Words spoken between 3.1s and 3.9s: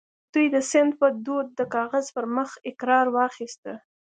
واخيسته